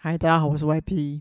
[0.00, 1.20] 嗨，大家好，我是 YP。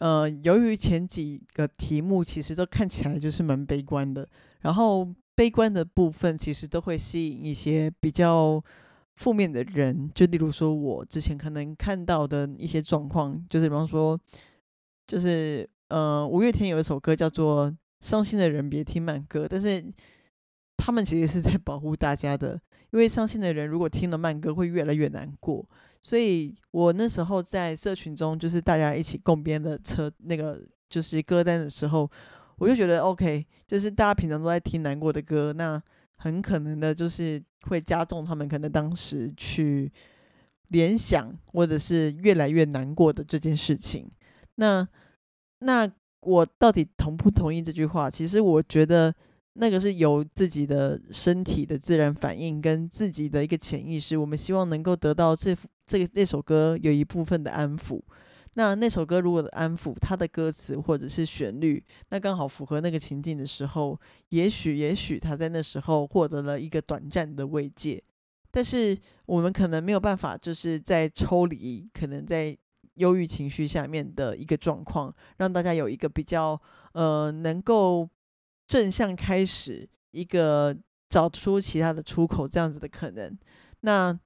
[0.00, 4.28] 呃，由于前几个题目其实都看起来就是蛮悲观的，
[4.60, 8.62] 然后悲观的部分其实都会吸引一些比较
[9.14, 14.20] 负面的人，就例如说我之前可能看到的一些状况，就是比方说，
[15.06, 19.82] 就是呃，五月天有一首歌叫做《伤心的人别听慢歌》，但是
[20.76, 25.66] 他们其实是在保护大家的，因为伤心的人如果听了慢歌会越来越难过。
[26.02, 32.10] 所以我那时候在社群中，就是大家一起共编的车那个就是歌单的时候，
[32.56, 35.82] 我就觉得 OK，就是大家平常都在听难过的歌，那
[36.16, 39.92] 很可能的就是会加重他们可能当时去
[40.68, 44.10] 联想或者是越来越难过的这件事情。
[44.56, 44.86] 那
[45.60, 45.90] 那
[46.20, 48.10] 我到底同不同意这句话？
[48.10, 49.14] 其实我觉得。
[49.54, 55.54] 那个是由自己的身体的自然反应跟自己的一个潜意识，我们希望能够得到这
[55.90, 58.00] 这个这首歌有一部分的安抚。
[58.54, 68.00] 那那首歌如果安抚，它的歌词或者是旋律，那刚好符合那个情境的时候，也许也许他在那时候获得了一个短暂的慰藉。
[68.52, 72.56] 但是我们可能没有办法，就是在抽离，可能在
[72.94, 76.60] 忧郁情绪下面的一个状况，让大家有一个比较
[76.92, 78.08] 呃能够。
[78.70, 80.72] 正向开始一个
[81.08, 83.36] 找出其他的出口这样子的可能，
[83.80, 84.16] 那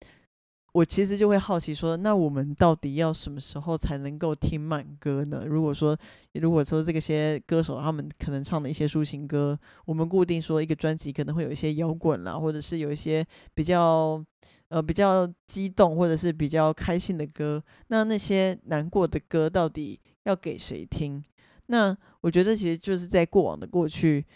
[0.75, 5.45] 我其实就会好奇说，那我们到底要什么时候才能够听慢歌呢？
[5.47, 5.97] 如果说
[6.33, 14.21] 如果说这些歌手他们可能唱的一些抒情歌，我们固定说一个专辑可能会有一些摇滚啦，或者是有一些比较
[14.67, 21.23] 呃比较激动或者是比较开心的歌，那那些难过的歌到底要给谁听？
[21.67, 24.27] 那我觉得其实就是在过往的过去，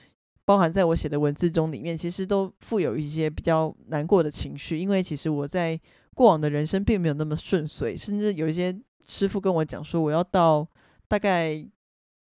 [0.45, 4.79] 包含在我写的文字中里面，其实都富有一些比较难过的情绪。
[4.79, 5.79] 因为其实我在
[6.19, 10.67] 过往的人生并没有那么顺遂，甚至有一些师傅跟我讲说，我要到
[11.07, 11.65] 大概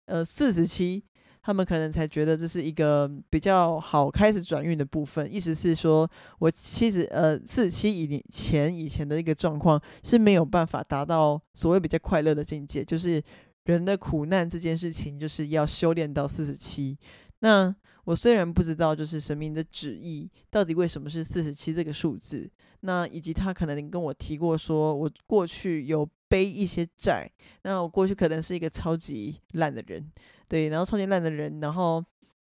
[0.06, 1.04] 呃四十七，
[1.42, 5.30] 他们可能才觉得这是一个比较好开始转运的部分。
[5.30, 13.22] 意思是说我其实呃四十七以前以前的一个状况是没有办法达到所谓比较快乐的境界，就是。
[13.66, 16.98] 人的苦难这件事情，就是要修炼到四十七。
[17.38, 22.50] 那我虽然不知道，就是神明的旨意到底为什么是四十七这个数字，
[22.80, 27.30] 那以及他可能跟我提过，说我过去有背一些债，
[27.62, 30.12] 那我过去可能是一个超级烂的人，
[30.48, 32.04] 对，然后超级烂的人，然后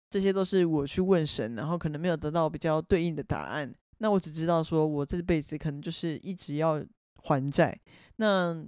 [0.10, 3.74] 这些都是我去问神，然后可能没有得到比较对应的答案。
[3.98, 6.82] 那我只知道说我这辈子可能就是一直要
[7.24, 7.78] 还债。
[8.16, 8.66] 那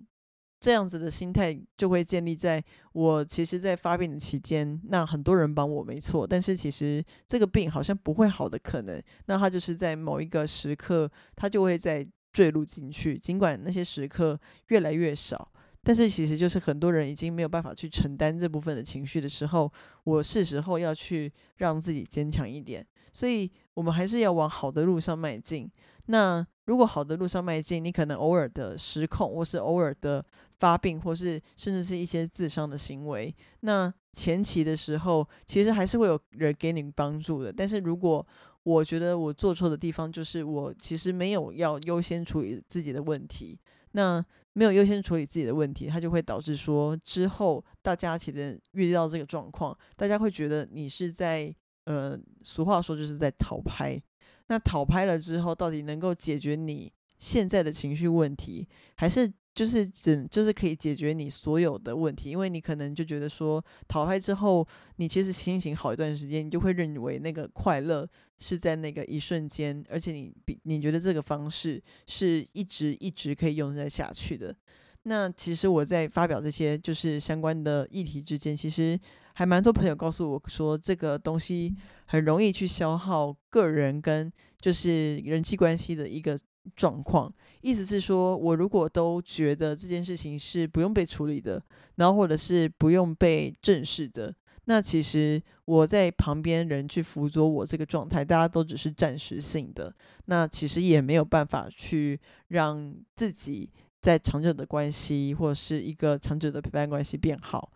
[0.62, 2.64] 这样子的心态就会建立在
[2.94, 13.18] 我其实，在发病的期间，那很多人帮我没错，但是其实这个病好像不会好的可能，那他就是在某一个时刻，他就会再坠入进去。
[13.18, 15.52] 尽管那些时刻越来越少，
[15.82, 19.72] 但是其实就是很多人已经没有办法去承担这部分的情绪的时候，
[20.04, 22.86] 我是时候要去让自己坚强一点。
[23.12, 25.70] 所以，我们还是要往好的路上迈进。
[26.06, 30.24] 那如果好的路上迈进，你可能偶尔的失控，或是偶尔的
[30.62, 33.36] 发病，或是甚至是一些自伤的行为。
[33.62, 37.52] 那前期的时候，其实还是会有人给你帮助的。
[37.52, 38.26] 但是如果
[38.64, 43.60] 我觉得我做错的地方，就是我其实没有要优先处理自己的问题。
[43.94, 44.24] 那
[44.54, 51.54] 没有优先处理自己的问题，它就会导致说之后大家其实遇到这个状况，大家会觉得你是在
[51.86, 54.00] 呃，俗话说就是在逃拍。
[54.48, 62.30] 那讨拍了之后，到底能够解决你现在的情绪问题，还是就是只就是可以解决你所有的问题？
[62.30, 64.68] 因为你可能就觉得说，讨拍之后，
[64.98, 68.08] 你其实心情好一段时间，你就会认为那个快乐
[68.40, 74.56] 是在那个一瞬间，而且你比你觉得这个方式是一直一直可以用在下去的。
[75.04, 79.00] 那其实我在发表这些就是相关的议题之间，其实。
[79.34, 81.74] 还蛮多朋友告诉我说，这个东西
[82.06, 84.30] 很容易去消耗个人跟
[84.60, 86.38] 就是人际关系的一个
[86.76, 87.34] 状况。
[87.62, 91.62] 意思是说，我如果都觉得这件事情是不用被处理的，
[91.96, 94.34] 然后或者是不用被正视的，
[94.66, 99.94] 那其实我在旁边人去辅佐我这个状态，大家都只是暂时性的，
[100.26, 103.70] 那其实也没有办法去让自己
[104.00, 107.72] 在长久的关系或者是一个长久的陪伴关系变好。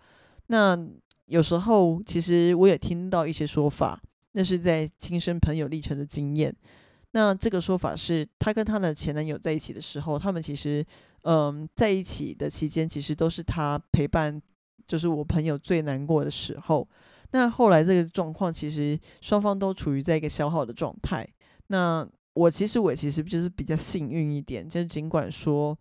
[0.48, 0.76] 那
[1.26, 6.56] 有时候，其实我也听到一些说法，那是在亲身朋友历程的经验。
[7.16, 10.86] 那这个说法是，她跟她的前男友在一起的时候，他们其实，
[11.22, 14.42] 嗯，在一起的期间，其实都是她陪伴，
[14.86, 16.86] 就是我朋友最难过的时候。
[17.32, 21.26] 那后来这个状况，其实双方都处于在一个消耗的状态。
[21.68, 25.78] 那我其实我其实就是比较幸运一点，就是尽管说。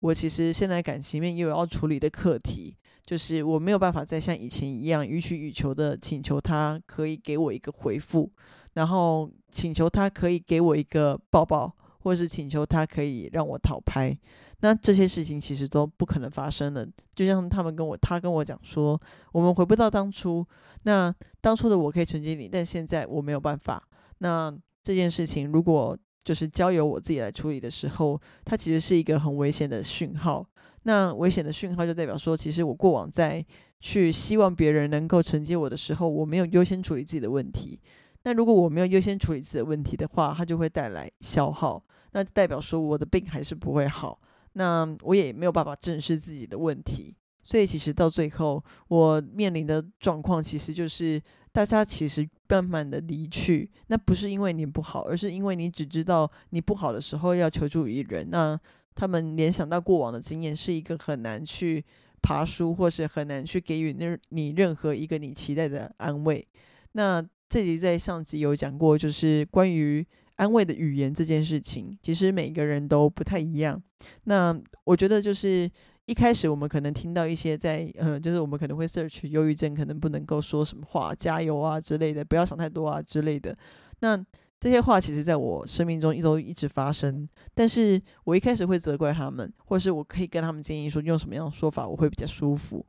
[0.00, 2.76] 我其实现在感情面又有要处理的课题，
[3.06, 8.30] 就是我没有办法再像以前一样予取予求的请求他可以给我一个回复，
[8.74, 14.16] 然后请求他可以给我一个抱抱，或者是请求他可以让我讨拍。
[14.60, 16.88] 那这些事情其实都不可能发生的。
[17.14, 18.98] 就像他们跟我，他跟我讲说，
[19.32, 20.46] 我们回不到当初。
[20.84, 23.82] 那当初的我可以承接你，但现在我没有办法。
[24.18, 30.46] 那这件事情如果就是交由我自己来处理的时候，它其实是一个很危险的讯号。
[30.84, 33.44] 那危险的讯号就代表说，其实我过往在
[33.80, 37.80] 去希望别人能够承接我的时候，我没有优先处理自己的问题。
[38.24, 41.82] 那如果我没有优先处理自己的问题的话，它就会带来消耗。
[42.12, 44.18] 那代表说我的病还是不会好。
[44.54, 47.14] 那我也没有办法正视自己的问题。
[47.42, 51.20] 所以其实到最后，我面临的状况其实就是
[51.52, 53.70] 大家其实慢慢的离去。
[53.88, 58.30] 那不是因为你不好，而是因为你只知道你不好的时候要求助于人。
[58.30, 58.58] 那
[58.94, 61.84] 他们联想到过往的经验，是一个很难去
[62.22, 66.46] 爬书，或是很难去给予那你任何一个你期待的安慰。
[66.92, 70.06] 那这集在上集有讲过，就是关于
[70.36, 73.82] 安慰的语言这件事情，其实每个人都不太一样。
[74.24, 75.70] 那我觉得就是。
[76.06, 83.56] 一开始我们可能听到一些在呃，就是我们可能会 search 忧郁症，可能不能够说什么话，加油啊之类的，不要想太多啊之类的。
[84.00, 84.14] 那
[84.60, 92.84] 这些话其实在我生命中一都一直发生，但是我一开始会责怪他们，或是我可以跟他们建议说用什么样的说法我会比较舒服。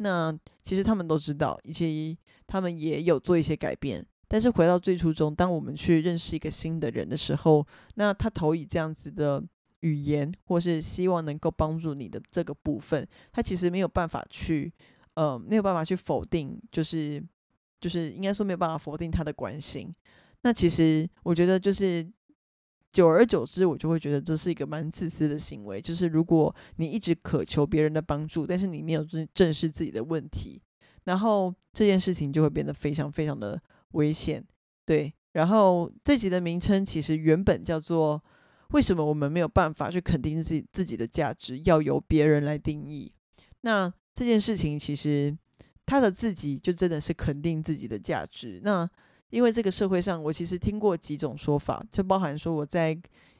[0.00, 4.04] 那其实他们都知道，以及他们也有做一些改变。
[4.28, 9.42] 但是回到最初中，当我们去认识一个新的人的时候，那他投以这样子的。
[9.82, 14.70] 语言，或是希望能够帮助你的这个部分，他其实没有办法去，
[15.14, 17.18] 呃，没有办法去否定，就是，
[17.80, 19.90] 就是应该说没有办法否定他的关心。
[20.42, 22.06] 那其实我觉得，就是
[22.92, 25.80] 久而久之，我就会觉得这是一个蛮自私的行为。
[25.80, 30.60] 就是如果你一直渴求别人的帮助，但是你没有正正视自己的问题，
[31.04, 33.60] 然后这件事情就会变得非常非常的
[33.92, 34.44] 危险。
[34.84, 38.22] 对，然后这集的名称其实原本叫做。
[38.72, 43.12] 为什么我们没有办法去肯定自己自己的价值，要由别人来定义？
[43.62, 45.36] 那这件事情其实
[45.84, 48.60] 他的自己就真的是肯定自己的价值。
[48.62, 48.88] 那
[49.30, 52.96] 因为这个社会上，我其实听过几种说法，就包含说我在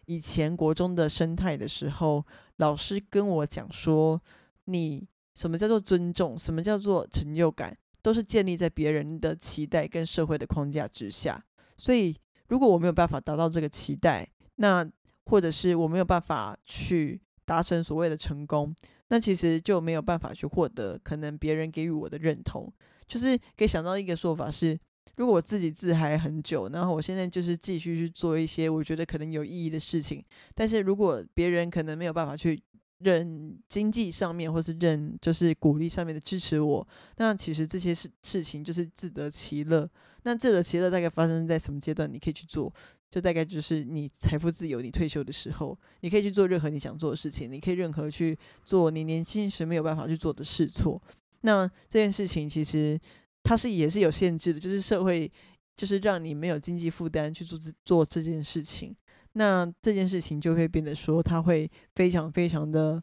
[0.07, 2.25] 以前国中的生态的时候，
[2.57, 4.21] 老师跟我讲说，
[4.65, 11.45] 你什么叫做尊重，什么叫做成就感，都是建立在别人的期待跟社会的框架之下。
[11.77, 12.17] 所以
[12.49, 14.89] 如果我没有办法达到这个期待，那
[15.27, 18.75] 或者是我没有办法去达成所谓的成功，
[19.09, 22.73] 那其实就没有办法去获得可能别人给予我的认同。
[23.07, 24.79] 就是可以想到一个说法是，
[25.17, 30.25] 如果我自己自嗨很久，然后我现在就是继续去做一些我觉得可能有意义的事情，
[30.55, 32.63] 但是如果别人可能没有办法去
[32.99, 36.87] 认经济上面或是认就是鼓励上面的支持我，
[37.17, 39.89] 那其实这些事事情就是自得其乐。
[40.23, 42.13] 那自得其乐大概发生在什么阶段？
[42.13, 42.73] 你可以去做。
[43.11, 51.03] 就大概就是你财富自由，你退休的时候，你可以去做任何你想做的事情，你可以任何去做你年轻时没有办法去做的事错。
[51.41, 52.97] 那这件事情其实
[53.43, 55.31] 它是也是有限制的，就是社会
[55.77, 58.95] 就是让你没有经济负担去做做这件事情。
[59.33, 63.03] 那这件事情就会变得说，它会非常非常的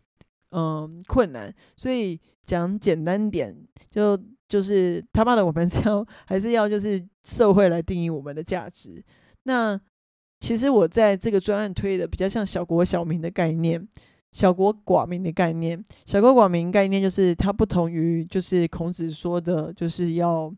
[0.52, 1.54] 嗯困难。
[1.76, 3.56] 所以讲简单点，
[3.90, 4.18] 就
[4.50, 9.04] 就是他妈的，我们是要还是要就是社会来定义我们的价值。
[9.44, 9.80] 那
[10.40, 13.88] 其实我在这个专案推的比较像小国小民的概念，
[14.38, 15.84] 小国寡民的概念。
[16.06, 20.54] 小国寡民概念就是它不同于就是孔子说的，就是要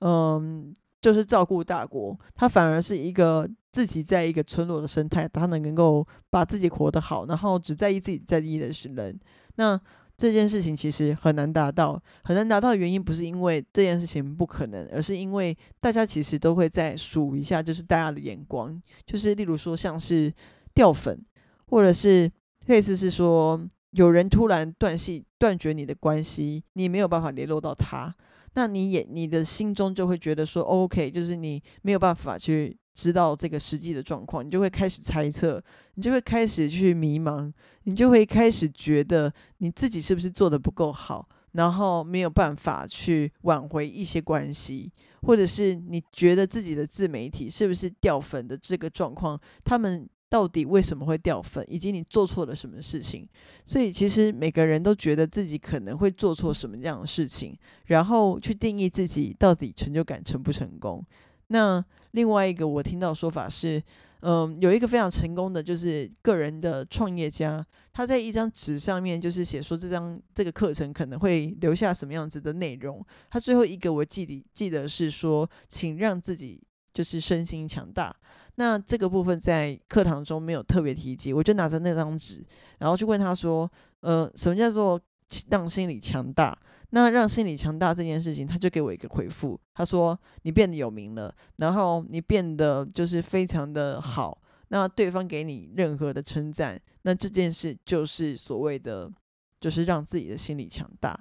[0.00, 2.18] 嗯，就是照顾大国。
[2.34, 9.16] 它反而是一个自己在一个村落的生态，它能够把自己活得好，然后只在意自己在意的是人。
[9.54, 9.80] 那
[10.16, 20.34] 这件事情其实很难达到，很难达到的原因不是因为这件事情不可能，而是因为大家其实都会在数一下，就是大家的眼光，就是例如说像是
[20.74, 21.24] 掉粉，
[21.68, 22.28] 或者是
[22.70, 23.60] 类似是说
[23.90, 28.14] 有人突然断系断绝你的关系，你没有办法联络到他，
[28.54, 32.76] 那你也你的心中就会觉得说 OK，就是你没有办法去。
[32.92, 35.62] 知道这个实际的状况，你就会开始猜测，
[35.94, 37.50] 你就会开始去迷茫，
[37.84, 53.26] 你就会开始觉得你自己是不是做的不够好，然后没有办法去挽回一些关系，或者是你觉得自己的自媒体是不是掉粉的这个状况，他们到底为什么会掉粉，以及你做错了什么事情？
[53.64, 61.04] 所以其实每个人都觉得自己可能会做错什么样的事情，然后去定义自己到底成就感成不成功。
[61.48, 63.82] 那另外一个我听到说法是，
[64.20, 73.04] 嗯，有一个非常成功的就是个人的创业家，他在一张纸上面就是写说这张这个课程可能会留下什么样子的内容。
[73.30, 76.62] 他最后一个我记得记得是说，请让自己
[76.94, 78.14] 就是身心强大。
[78.60, 82.44] 那这个部分在课堂中没有特别提及，我就拿着那张纸，
[82.78, 83.68] 然后就问他说，
[84.00, 85.00] 呃，什么叫做
[85.48, 86.54] 让心理强大？
[86.90, 94.36] 那让心理强大这件事情，他就给我一个回复，他说：“你变得有名了，然后你变得就是非常的好。
[94.68, 99.10] 那对方给你任何的称赞，那这件事就是所谓的，
[99.58, 101.18] 就是让自己的心理强大。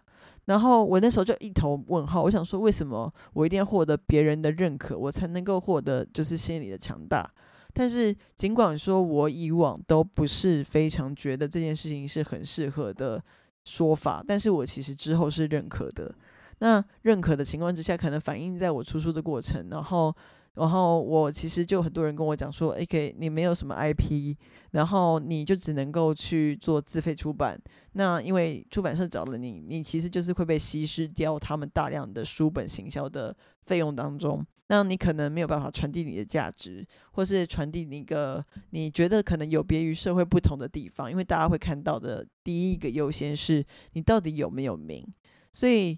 [0.50, 7.26] 然后我那时候就一头问号，我想说，为什么我一定要获得别人的认可，我才能够获得就是心理的强大？
[7.74, 13.24] 但是尽管说我以往都不是非常觉得这件事情是很适合的。”
[13.66, 16.12] 说法，但是我其实之后是认可的。
[16.58, 20.16] 那认可的情况之下，可能反映在我出书的过程，然后，
[20.60, 24.36] 然后我其实就很多人跟我讲说，OK，你没有什么 IP，
[24.72, 27.58] 然后你就只能够去做自费出版。
[27.94, 33.36] 那因为出版社找了你，你其实就是会被稀释掉他们大量的书本行销的
[33.66, 34.46] 费用当中。
[34.68, 45.08] 那你可能没有办法传递你的价值，或是传递你一个你觉得可能有别于社会不同的地方，因为大家会看到的第一个优先是你到底有没有名，
[45.54, 45.98] 所以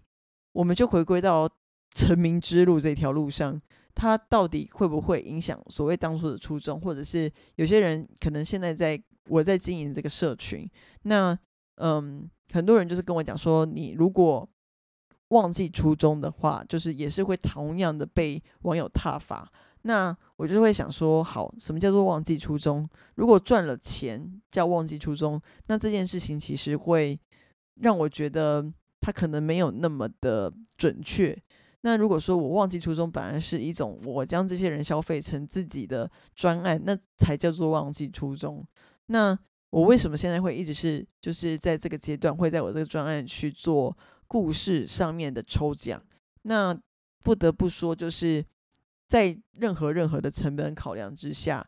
[0.53, 1.49] 我们就回归到
[1.93, 3.61] 成名之路这条路上，
[3.93, 10.69] 它到底会不会影响所谓当初的初衷，或者是有些人可能现在在我在经营这个社群，
[11.03, 11.37] 那
[11.75, 14.47] 嗯，很多人就是跟我讲说，你如果。
[15.31, 19.49] 忘记初衷的话，就是也是会同样的被网友挞伐。
[19.83, 22.85] 那我就会想说，好，什么叫做忘记初衷？
[23.15, 27.17] 如果赚了钱叫忘记初衷，那这件事情其实会
[27.75, 28.69] 让我觉得
[28.99, 31.41] 他可能没有那么的准确。
[31.81, 38.65] 那如果说我忘记初衷，本来是一种我将这些人消费成自己的专案，那才叫做忘记初衷。
[39.07, 39.37] 那
[39.69, 43.97] 我为什么现在会一直是就是在这个阶段会在我这个专案去做？
[44.31, 46.01] 故事上面的抽奖，
[46.43, 46.73] 那
[47.21, 48.41] 不得不说，就是
[49.09, 51.67] 在任何任何的成本考量之下，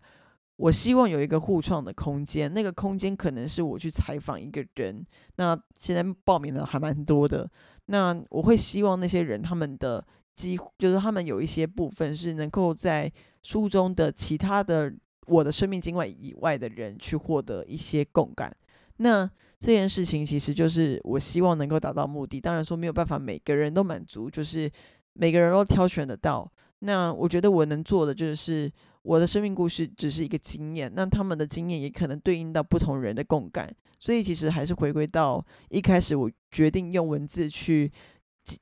[0.56, 2.54] 我希望有一个互创的空间。
[2.54, 5.06] 那个空间可能是我去采访一个人，
[5.36, 7.52] 那现在报名的还蛮多的。
[7.88, 13.12] 那我会希望那些人他们的机，就是他们有一些部分是能够在
[13.42, 14.94] 书中的其他的
[15.28, 18.56] 我的生命经外以外的人去获得一些共感。
[18.98, 22.40] 那这件事情其实就是我希望能够达到目的。
[22.40, 24.70] 当然说没有办法每个人都满足，就是
[25.14, 26.50] 每个人都挑选得到。
[26.80, 28.72] 那我觉得我能做的就是
[29.04, 33.74] 我的生命故事只是一个经验，那他们的经验也可能对应到不同人的共感。
[34.00, 37.92] 所以其实还是回归到一开始我决定用文字去，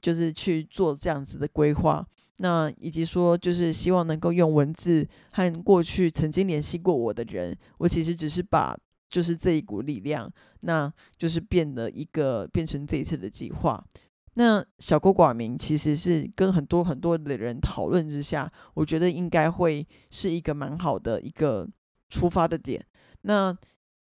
[0.02, 2.06] 就是去做这样子的规划。
[2.38, 8.78] 那以及说就是希望能够用文字和过去曾经联系过我的人，我其实只是把。
[9.12, 10.32] 就是这一股力量，
[10.62, 13.86] 那就是变得一个变成这一次的计划。
[14.36, 21.68] 那小国寡民其实是跟很多很多的人讨论之下，我觉得应该会是一个蛮好的一个
[22.10, 22.86] 出发的点。
[23.22, 23.56] 那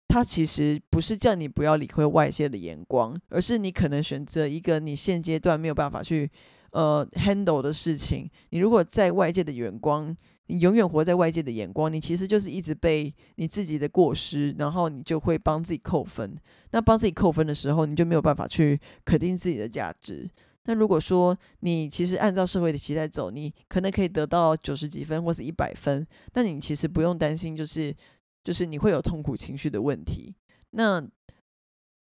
[0.08, 6.30] 他其实不是叫你不要理会外界的眼光，而是你可能选择一个你现阶段没有办法去
[6.72, 8.30] 呃 handle 的事情。
[8.50, 10.16] 你如果在外界的眼光。
[10.46, 16.36] 你永远活在外界的眼光，你其实就是一直被你自己的过失，然后你就会帮自己扣分。
[16.72, 20.28] 那帮自己扣分的时候，你就没有办法去肯定自己的价值。
[20.66, 27.94] 那如果说你其实按照社会的期待走，你可能可以得到九十几分或是一百分，那你其实不用担心，就是
[28.42, 30.34] 就是你会有痛苦情绪的问题。
[30.72, 31.02] 那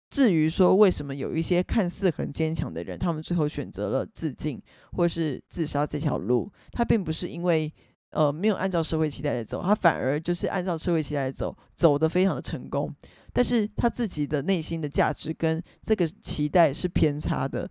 [0.10, 4.60] 至于说为什么有一些看似很坚强的人，他们最后选择了自尽
[4.94, 7.72] 或是自杀这条路，他并不是因为。
[8.14, 12.94] 呃，没有按照社会期待的走，他反而就是按照社会期待走，走的非常的成功。
[13.34, 17.68] 但是他自己的内心的价值跟这个期待是偏差的，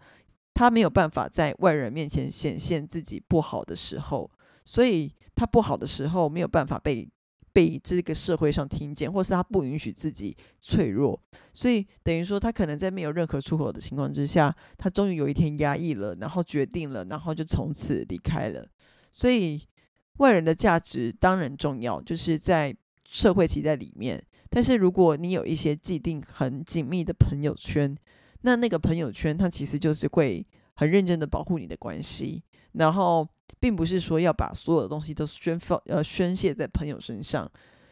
[0.52, 4.28] 他没有办法在外人面前显现自己不好的时候，
[4.64, 7.08] 所以他不好的时候没有办法被
[7.52, 11.22] 被这个社会上听见，或是他不允许自己脆弱，
[11.52, 18.66] 所以等于说他可能在没有任何出口的情况之下，他终于有一天压抑了，然后决定了，然后就从此离开了，
[19.12, 19.62] 所以。
[20.22, 22.72] 外人的价值当然重要，就是在
[23.04, 24.22] 社会期待里面。
[24.48, 27.92] 但是如果你有一些既定很紧密的朋友圈，
[28.42, 32.40] 那那个朋友圈它其实就是会很认真的保护你的关系，
[32.74, 33.26] 然后
[33.58, 37.50] 并不是说要把所有的东西都宣放呃宣泄在朋友身上。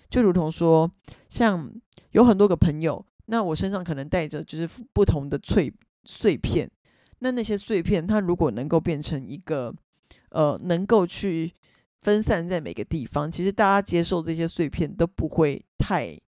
[0.08, 0.88] 就如同说，
[1.28, 1.68] 像
[2.12, 5.72] 有很多个朋友，那我身上可能带着就是不同的碎
[6.04, 6.70] 碎片，
[7.18, 9.74] 那那些碎片它如果能够变成一个
[10.28, 11.52] 呃能够去。
[12.02, 16.18] 分散在每个地方，其实大家接受这些碎片都不会太。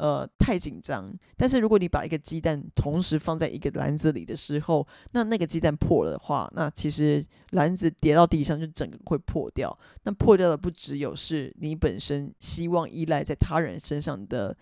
[0.00, 1.12] 呃，太紧张。
[1.36, 9.76] 但是如果你把一个鸡蛋同时放在一个篮子里的时候，那那个鸡蛋破了的话，那其实篮子跌到地上就整个会破掉。
[10.04, 14.56] 那破掉的不只有是你本身希望依赖在他人身上的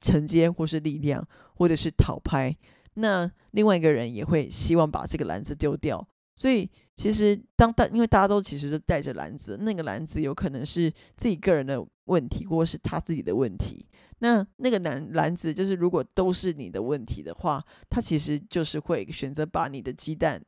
[0.00, 2.52] 承接或是力量，或者是讨拍，
[2.94, 6.04] 那另外一个人也会希望把这个篮子丢掉。
[6.34, 13.86] 所以其实当大，因为大家都其实都带着篮子，那个篮子有可能是自己个人的问题，或是他自己的问题。
[14.18, 20.42] 那那个篮篮子，就是如果都是你的问题的话，他其实就是会选择把你的鸡蛋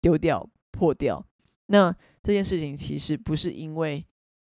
[0.00, 1.24] 丢掉、破掉。
[1.66, 4.04] 那这件事情其实不是因为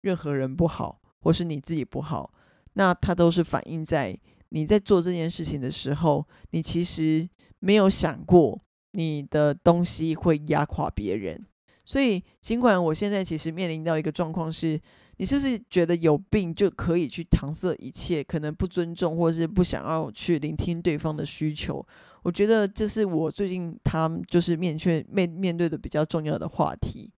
[0.03, 2.33] 任何人不好，或是你自己不好，
[2.75, 4.19] 那它都是反映在
[4.51, 8.61] 你在做这件事情的时候，你其实没有想过
[8.97, 11.45] 你的东西会压垮别人。
[11.85, 14.81] 所以，尽管我现在其实面临到一个状况是。
[15.19, 18.23] 你是不是觉得有病就可以去搪塞一切？
[18.23, 21.83] 可能不尊重，或者是不想要去聆听对方的需求？
[22.23, 27.11] 我觉得这是我最近他就是面却面面对的比较重要的话题。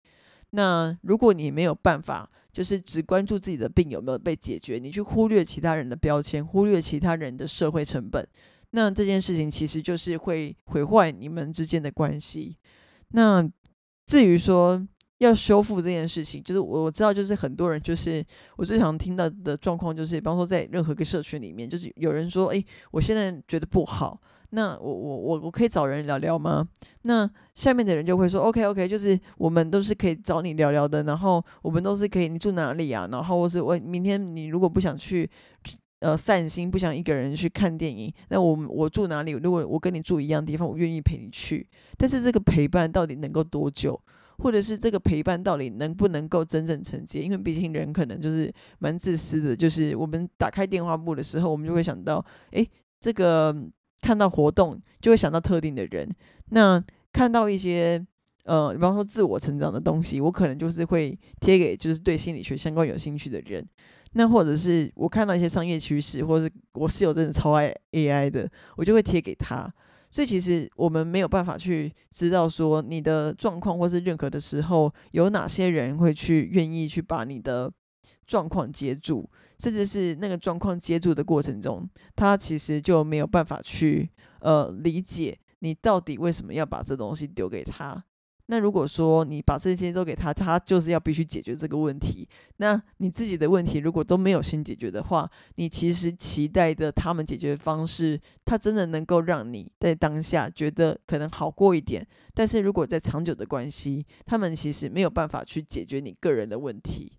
[0.51, 8.25] 那如果你没有办法，就是只关注自己的病有没有被解决，你去忽略其他人的标签，忽略其他人的社会成本，
[8.71, 12.57] 那这件事情其实就是会毁坏你们之间的关系。
[13.13, 13.43] 那
[14.07, 14.87] 至于说，
[15.19, 18.25] 要修复这件事情，就是我我知道，就是很多人，就是
[18.57, 24.21] 我最常听到的状况，就是比方说在任何一个社群里面，就是有人说，哎，我现在觉得不好，
[24.51, 26.69] 那我我我我可以找人聊聊吗？
[27.03, 33.09] 那下面的人就会说，OK OK，就是我们都是可以找你聊聊的，然后我们都是可以，你住哪里啊？
[33.11, 35.29] 然后或是我明天你如果不想去
[36.01, 39.33] 呃散心，不想一个人去看电影，那我我住哪里？
[39.33, 41.67] 如果我跟你住一样地方，我愿意陪你去。
[41.97, 44.01] 但是这个陪伴到底能够多久？
[44.41, 47.21] 或者是这个陪伴到底能不能够真正承接？
[47.21, 52.65] 因为毕竟人可能就是蛮自私的，就是我们打开电话簿的时候，我们就会想到，哎，
[53.01, 53.53] 这个
[54.01, 56.09] 看到活动就会想到特定的人。
[56.51, 56.81] 那
[57.13, 58.01] 看到一些
[58.45, 63.67] 呃，比方说自我成长的东西，我可能就是会贴给就是对心理学相关有兴趣的人。
[64.13, 69.73] 那或者是我看到一些商业趋势，或者是我室友真的超爱 AI 的，我就会贴给他。
[70.11, 77.71] 所以其实我们没有办法去知道说你的状况，或是任何的时候有哪些人会去愿意去把你的
[78.27, 88.03] 状况接住，甚至是那个状况接住的过程中，他其实就没有办法去呃理解你到底为什么要把这东西丢给他。
[88.51, 92.27] 那如果说你把这些都给他，他就是要必须解决这个问题。
[92.57, 102.07] 那你自己的问题如果都没有先解决的话，你其实期待的他们解决方式，他真的能够让你在当下觉得可能好过一点。
[102.33, 107.13] 但是如果在长久的关系，他们其实没有办法去解决你个人的问题。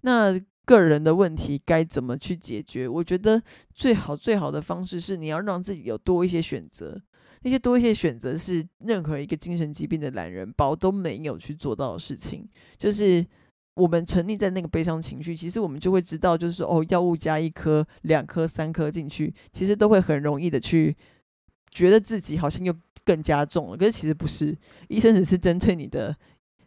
[0.00, 2.88] 那个人的问题该怎么去解决？
[2.88, 3.40] 我觉得
[3.72, 7.00] 最好最好的方式是你要让自己有多一些选择。
[7.44, 12.48] 那些多一些选择是任何一个精神疾病的懒人包都没有去做到的事情。
[12.76, 13.24] 就是
[13.74, 20.96] 我们沉溺在那个悲伤情绪，其实我们就会知道，就是说哦，药物加一颗、两颗、三颗进去，其实都会很容易的去
[21.70, 23.76] 觉得自己好像又更加重了。
[23.76, 24.56] 可是其实不是，
[24.88, 26.16] 医生只是针对你的。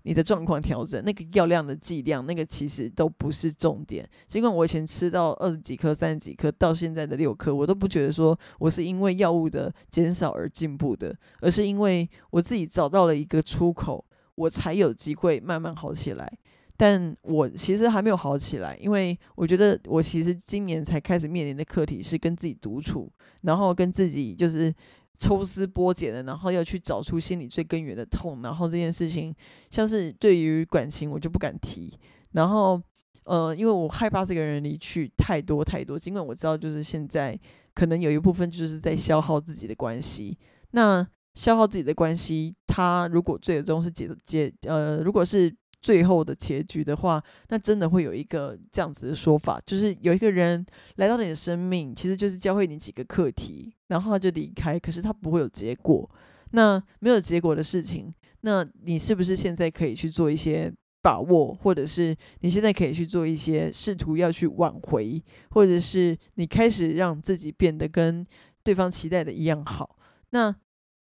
[0.07, 4.09] 你的状况调整，那个药量的剂量，那个其实都不是重点。
[4.25, 16.31] 尽管我以前吃到二十几颗、三十几颗，到现在的六颗，我都不觉得说我是因为药物的减少而进步的，而是因为我自己找到了一个出口，我才有机会慢慢好起来。
[16.77, 24.73] 但我其实还没有好起来，因为我觉得我其实今年才开始面临的课题是跟自己独处，然后跟自己就是。
[25.17, 29.33] 抽丝剥茧的，然后要去找出心里最根源的痛，然后这件事情
[29.69, 31.91] 像是对于感情，我就不敢提。
[32.31, 32.81] 然后，
[33.23, 37.39] 呃，因为我害怕这个人离去太多太多，尽管我知道就是现在
[37.73, 40.37] 可能有一部分就是在消耗自己的关系。
[40.71, 45.55] 那消耗自己的关系，他如果最终是解解呃，如果是。
[45.81, 56.09] 最后的结局的话，那真的会有一个这样子的说法，就是有一个人来到你的生命，其实就是教会你几个课题，然后他就离开，可是他不会有结果。
[56.51, 68.25] 那没有结果的事情，那你是不是现在可以去做一些把握，或者是你现在可以去做一些试图要去挽回，或者是你开始让自己变得跟
[68.63, 69.97] 对方期待的一样好？
[70.29, 70.53] 那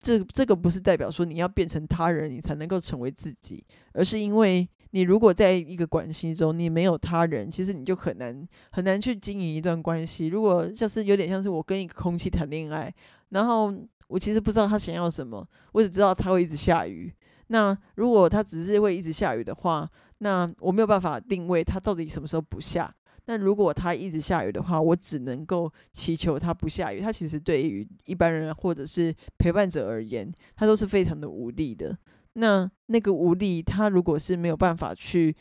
[0.03, 10.27] 这这个不是代表说你要变成他人，你才能够成为自己，而是因为你如果在一个关系中，你没有他人，其实你就很难很难去经营一段关系。
[10.27, 12.93] 如果像是有点像是我跟一个空气谈恋爱，
[13.29, 13.73] 然后
[14.07, 17.11] 我其实不知道他想要什么，我只知道他会一直下雨。
[17.47, 19.89] 那如果他只是会一直下雨的话，
[20.19, 22.93] 那我没有办法定位它到底什么时候不下。
[23.25, 26.99] 那如果它一直下雨的话，我只能够祈求它不下雨。
[26.99, 31.97] 它其实对于一般人或者是陪伴者而言，它都是非常的无力的。
[32.33, 35.35] 那那个无力，它如果是没有办法去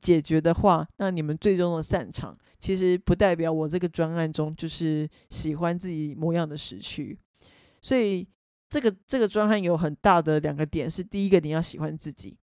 [0.00, 7.16] 解决的话，那你们最终的散场，其实不代表我这个专案中就是喜欢自己模样的时区。
[7.82, 8.26] 所以
[8.68, 12.36] 这个这个专案有很大的两个点，是第一个你要喜欢自己，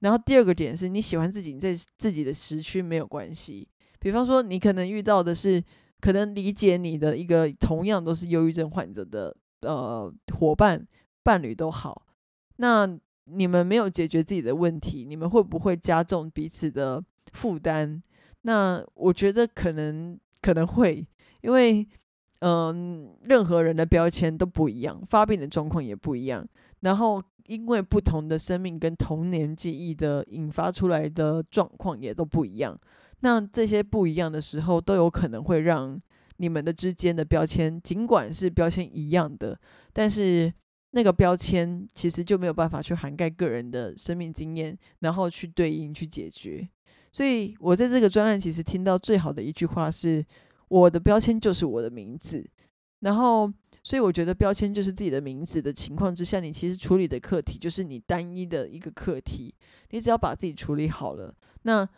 [0.00, 3.68] 然后第二个点是你喜欢自己，你在自己的时区没有关系。
[4.02, 5.62] 比方说，你可能遇到的是
[6.00, 10.84] 可能理解你的一个同样都是忧郁症患者的呃伙伴
[11.22, 12.04] 伴侣都好，
[12.56, 17.00] 那你们没有解决自己的问题，你们会不会加重彼此的
[17.32, 18.02] 负担？
[18.42, 21.06] 那我觉得可能可能会，
[21.42, 21.86] 因为
[22.40, 26.44] 嗯，任何人的标签都不一样，发病的状况也不一样，
[26.80, 32.76] 然后因为不同的生命跟童年记忆的引发出来的状况也都不一样。
[33.24, 36.00] 那这些不一样的时候，都有可能会让
[36.38, 39.56] 你们的之间的标签，尽管是标签一样的，
[39.92, 40.52] 但是
[40.90, 46.68] 那个标签其实就没有办法去涵盖个人的生命经验，然后去对应去解决。
[47.12, 50.24] 所以我在这个专案其实听到最好的一句话是：
[50.66, 52.44] 我的标签就是我的名字。
[53.00, 53.48] 然后，
[53.84, 59.54] 所以我觉得标签就是自己的名字的情况之下，你其实处理的课题就是你单一的一个课题，
[59.90, 61.32] 你只要把自己处理好了，
[61.62, 61.88] 那。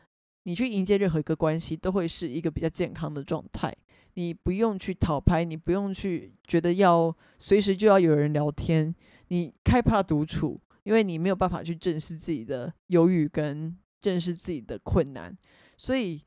[0.44, 3.74] 你去迎接任何一个关系，都会是一个比较健康的状态。
[4.14, 8.94] 你不用去讨拍，你不用去觉得要随时就要有人聊天，
[9.28, 15.36] 你害怕独处，因为你没有办法去正视自己的忧郁跟正视自己的困难。
[15.76, 16.20] 所以，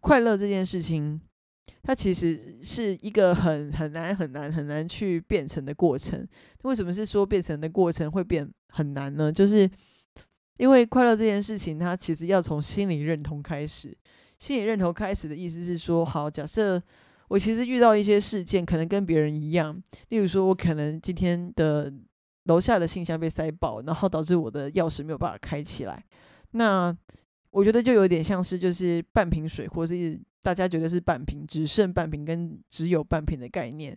[0.00, 1.20] 快乐这件事情，
[1.82, 6.26] 它其实是一个很很难很难很难去变成的过程。
[6.62, 9.30] 为什么是说变成的过程会变很难呢？
[9.30, 9.68] 就是
[10.58, 13.96] 因为快乐这件事情，它其实要从心理认同开始。
[14.38, 16.80] 心理认同开始的意思是说，好，假设
[17.28, 21.92] 我其实遇到一些事件，可能跟别人一样，例如说我可能今天的
[22.44, 26.04] 楼下的信箱被塞爆，然后导致我的钥匙没有办法开起来。
[26.50, 26.96] 那
[27.50, 33.96] 我觉得就有点像是就是半瓶水，或是大家觉得是半瓶，只剩半瓶跟只有半瓶的概念，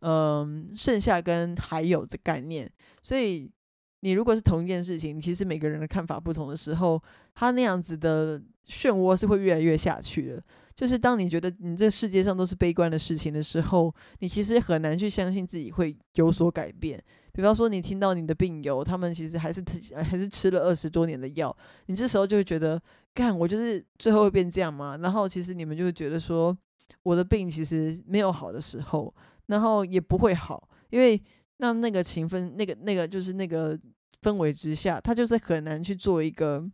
[0.00, 2.70] 嗯，剩下跟还有的概念，
[3.02, 3.50] 所以。
[4.06, 7.02] 你如果是同一件事情，其实每个人的看法不同的时候，
[7.34, 10.40] 他那样子的漩涡是会越来越下去的。
[10.76, 17.02] 就是当你觉得你这世界上都是悲观的事情的时候，你其实很难去相信自己会有所改变。
[17.32, 19.60] 比方说，你听到你的病友他们其实还是
[19.96, 22.80] 还是吃了二十多年的药，你这时候就会觉得，
[23.12, 24.96] 干我就是最后会变这样吗？
[25.02, 26.56] 然后其实你们就会觉得说，
[27.02, 29.12] 我的病其实没有好的时候，
[29.46, 31.20] 然后也不会好，因为。
[31.58, 33.74] 那那个情分，那个那个就是那个
[34.22, 36.68] 氛围之下，他就是很难去做一个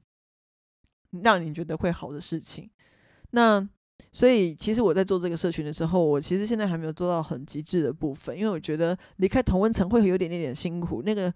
[1.22, 2.70] 让你觉得会好的事情。
[3.30, 3.66] 那
[4.10, 11.02] 所以，其实我在做这个社群的时候，我其实现在还没有做到很极致的部分，因为我觉得离开同温层会有点点点辛苦。
[11.02, 11.32] 那个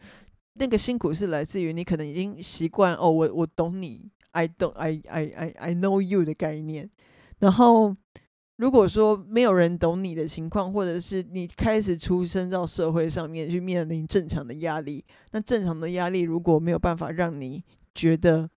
[0.54, 6.90] 那个辛苦是来自于你可能已经习惯哦，我我懂你，I don't I I I I know you 的概念，
[7.38, 7.96] 然后。
[8.56, 17.62] 如果说没有人懂你的情况，或者是你开始出生到社会上面去面临正常的压力，那正常的压力如果没有办法让你
[17.94, 18.48] 觉得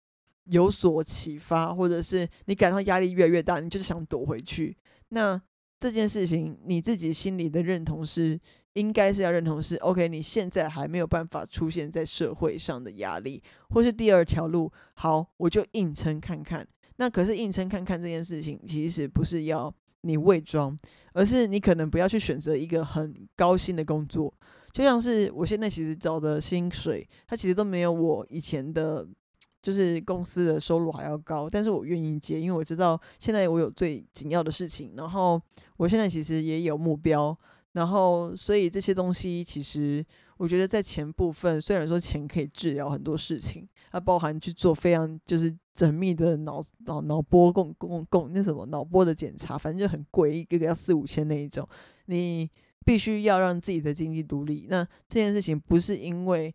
[0.45, 4.77] 有所启发，或者是你感到压力越来越大，你就是想躲回去，
[5.09, 5.41] 那
[5.77, 8.39] 这件事情你自己心里的认同是
[8.75, 16.65] 应该是要认同是 OK，你现在还没有办法出现在社会上的压力，或是第二条路，好，我就硬撑看看。
[16.95, 19.73] 那可是硬撑看看这件事情，其实不是要。
[20.01, 20.77] 你伪装，
[21.13, 24.33] 而是你可能不要去选择一个很高薪的工作，
[24.71, 29.07] 就像是我现在其实找的薪水，它其实都没有我以前的，
[29.61, 35.41] 就是公司的收入还要高，但是我愿意接，因为我知道现在我有最紧要的事情，然后
[35.77, 37.37] 我现在其实也有目标，
[37.79, 40.05] 然后所以这些东西其实
[40.37, 45.57] 我觉得在钱部分，虽然说钱可以治疗很多事情，它包含去做非常就是。
[45.79, 51.65] 缜密的脑脑脑波共共共那什么脑波的检查，反正就很贵，一个个要四五千那一种。
[52.07, 52.51] 你
[52.83, 54.67] 必须要让自己的经济独立。
[54.69, 56.53] 那这件事情不是因为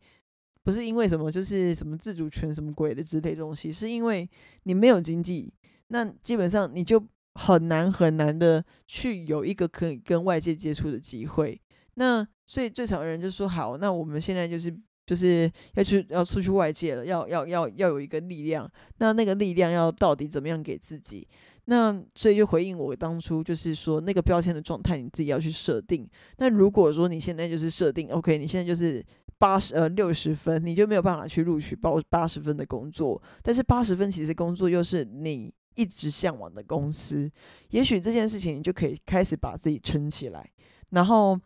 [0.63, 4.29] 不是因为什么，就是什么自主权什么鬼的之类东西，是因为
[4.65, 5.51] 你没有经济，
[5.89, 7.03] 那基本上你就
[7.35, 11.61] 很难很难的去有一个可以跟外界接触的机会。
[11.94, 14.75] 那所以最少的人就说好，那我们现在就是。
[15.07, 18.66] 就是要去要出去外界了，要要要要有一个力量，
[18.97, 21.29] 那那个力量要到底怎么样给自己？
[21.66, 26.09] 那所以就回应我当初就是说那个标签的状态，你自己要去设定。
[26.38, 29.05] 那如果说你现在就是设定 OK，你现在就是
[29.37, 33.23] 八十呃六十分，你就没有办法去录取报八十分的工作。
[33.42, 37.31] 但是八十分其实工作又是你一直向往的公司，
[37.71, 40.51] 也许这件事情你就可以开始把自己撑起来。
[40.91, 41.39] 然后，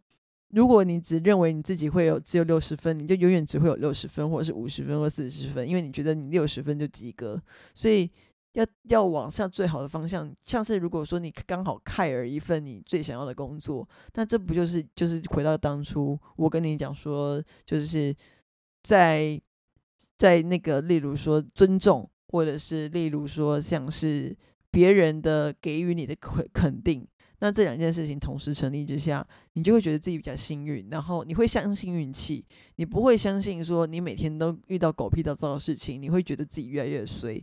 [0.51, 7.41] 如果你只认为你自己会有只有六十分，你就永远只会有六十分，或者是五十分或四十分，因为你觉得你六十分就及格，
[7.75, 8.11] 所以。
[8.55, 18.13] 要要往下最好的方向，像是如果说你刚好开了一份你最想要的工作，那这不就是就是回到当初我跟你讲说，就是
[18.83, 19.41] 在
[20.17, 24.37] 在那个例如说尊重，或者是例如说像是
[24.71, 27.07] 别人的给予你的肯肯定，
[27.41, 32.45] 那这两件事情同时成立之下，你就会觉得自己比较幸运，然后你会相信运气，
[32.77, 37.43] 你不会相信说你每天都遇到狗屁倒灶的事情，你会觉得自己越来越衰。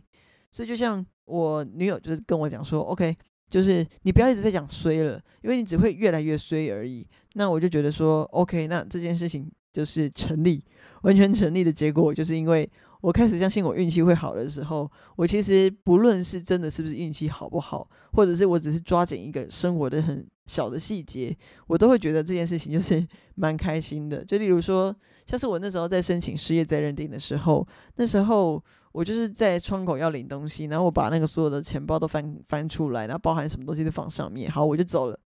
[0.50, 3.14] 所以就像我女友就是跟我讲说，OK，
[3.50, 7.06] 就是你不要一直在讲衰了，因为你只会越来越衰而已。
[7.34, 10.64] 那我就觉得说，OK，那这件事情就是成立，
[11.02, 23.06] 完全成立的结果，就是因为我开始相信我运气会好的时候，我其实不论是真的是不是运气好不好，或者是我只是抓紧一个生活的很小的细节，我都会觉得这件事情就是
[23.36, 24.24] 蛮开心的。
[24.24, 24.94] 就例如说，
[25.26, 28.62] 像是我那时候在申请失业再认定的时候，那时候。
[28.92, 34.50] 我就是在窗口要领东西，然后我把那个所有的钱包都翻翻出来，然后包含什么东西都放上面。
[34.50, 35.20] 好，我就走了，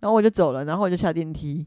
[0.00, 1.64] 然后我就走了，然后我就下电梯。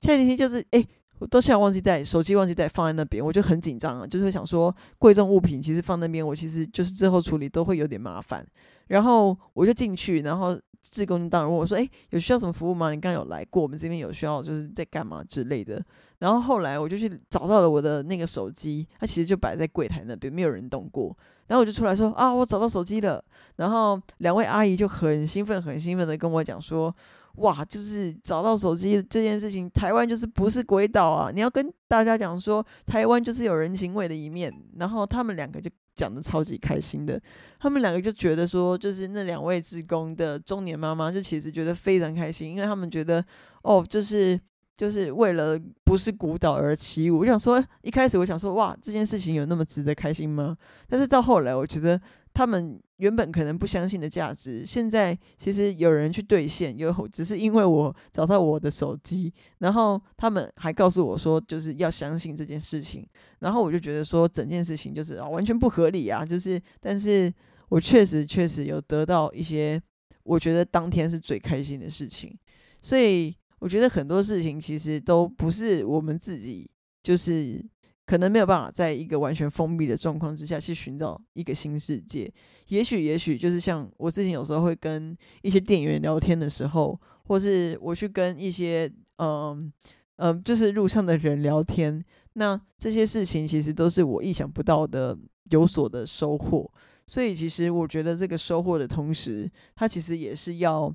[0.00, 0.84] 下电梯就是，哎，
[1.20, 8.44] 我都现在忘记带手机，忘记带放在那边，我就很紧张啊，就是想说贵重物品其实放那边，我其实就是之后处理都会有点麻烦。
[8.88, 12.90] 然后我就进去，然后志工当然问我说，哎，有需要什么服务吗？
[12.90, 15.80] 你刚刚有来过，我们这边有需要就是在干嘛之类的。
[16.18, 21.16] 然后后来我就去找到了我的那个手机，它其实就摆在柜台那边，没有人动过。
[21.46, 23.22] 然后我就出来说啊，我找到手机了。
[23.56, 26.94] 然后两位阿姨就很兴奋、很兴奋的跟我讲说，
[27.40, 31.30] 哇，就是找到手机这件事情，台湾就是不是鬼岛啊！
[31.30, 34.50] 你要跟大家讲说，台湾就是有人情味的一面。
[34.78, 37.20] 然后他们两个就讲的超级开心的，
[37.58, 43.24] 他们两个就觉得说，就是那两位职工的中年妈妈就其实觉得非常开心，因为他们觉得
[43.62, 44.40] 哦，就是。
[44.76, 47.18] 就是为了不是孤岛而起舞。
[47.18, 50.56] 我想说，一开始我想说，哇，这件事情有那么值得开心吗？
[50.88, 52.00] 但是到后来，我觉得
[52.32, 63.04] 他们原本可能不相信的价值，现在其实有人去兑现，有只是因为我找到我的手机，然后他们还告诉我说，就是要相信这件事情。
[63.40, 66.24] 然后我就觉得说，整件事情就是啊，完全不合理啊。
[66.24, 67.32] 就是，但是
[67.70, 69.82] 我确实确实有得到一些，
[70.22, 72.38] 我觉得当天是最开心的事情，
[72.80, 73.34] 所以。
[73.60, 76.66] 我觉得很多事情其实都不是我们自己，
[77.02, 77.62] 就是
[78.10, 82.28] 可能没有办法在一个完全封闭的状况之下去寻找一个新世界。
[82.66, 89.72] 也许，也许就是像我之前有时候会跟一些店员聊天的时候，或是我去跟一些嗯
[90.16, 95.16] 嗯，就是路上的人聊天，那这些事情其实都是我意想不到的
[95.50, 96.68] 有所的收获。
[97.06, 100.92] 所以，其实我觉得这个收获的同时，它其实也是要。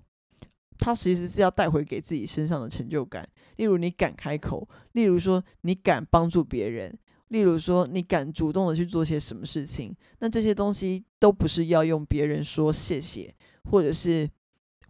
[0.77, 3.25] 它其实是要带回给自己身上的成就感，
[3.55, 6.93] 例如你敢开口，例如说你敢帮助别人，
[7.35, 13.35] 例如说你敢主动的去做些什么事情，那这些东西都不是要用别人说谢谢，
[13.69, 14.29] 或者是。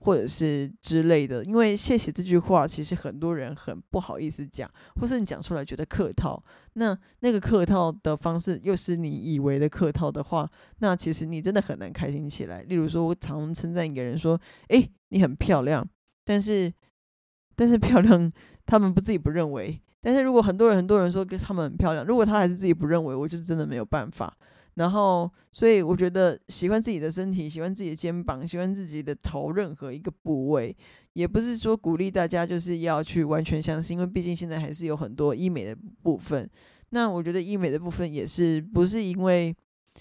[0.01, 4.69] 或者是之类的，因为谢谢这句话，其实很多人很不好意思讲，
[5.01, 6.43] 或是你讲出来觉得客套。
[6.73, 12.62] 那那个客套的方式，又是你以为的客套的话，那其实你真的很难开心起来。
[12.63, 15.84] 例如说，我常称赞一个人说：“诶，你很漂亮。”
[16.23, 16.71] 但是，
[17.55, 18.31] 但是漂亮，
[18.67, 19.81] 他们不自己不认为。
[20.05, 24.31] 但是如果很多人很多人说跟他们很漂亮，如果他还是自己不认为，我就是真的没有办法。
[24.75, 30.77] 然后，所以我觉得喜欢自己的身体，喜欢自己的肩膀，喜欢自己的头，任何一个部位，
[31.13, 36.47] 也不是说鼓励大家就是要去完全相信，因为毕竟现在还是有很多医美的部分。
[36.89, 39.55] 那我觉得医美的部分也是不是因为，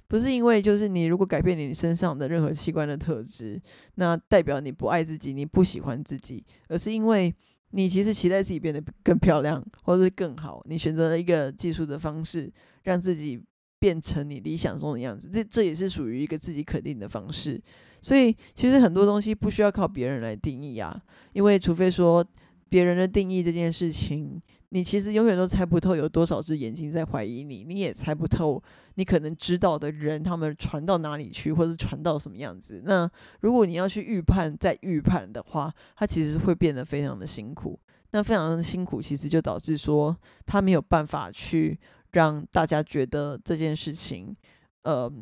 [0.06, 3.58] 不是因为就是你如果改变你身上的任何器官的特质，
[3.94, 7.34] 那代表你不爱自己，你不喜欢自己，而是因为
[7.74, 12.50] 你其实期待自己变得更漂亮，或者是更好，你选择了一个技术的方式
[12.84, 13.42] 让自己。
[13.76, 17.60] 变成你理想中的样子，这这也是属于一个自己肯定的方式。
[18.00, 20.98] 所以其实很多东西不需要靠别人来定义啊，
[21.34, 22.24] 因为除非说
[22.70, 24.40] 别人的定义这件事情，
[24.74, 28.60] 你其实永远都猜不透有多少只眼睛在怀疑你，你也猜不透
[28.96, 32.82] 你可能知道的人他们传到哪里去，或者传到什么样子。
[32.84, 33.08] 那
[33.40, 37.78] 如果你要去预判再预判的话，它其实会变得非常的辛苦。
[38.10, 41.78] 那非常的辛苦，其实就导致说他没有办法去。
[42.14, 44.36] 让大家觉得这件事情，
[44.82, 45.12] 呃，